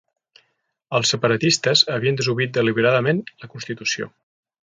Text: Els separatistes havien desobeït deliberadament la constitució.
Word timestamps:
Els 0.99 1.11
separatistes 1.15 1.83
havien 1.97 2.17
desobeït 2.21 2.55
deliberadament 2.57 3.23
la 3.43 3.53
constitució. 3.55 4.09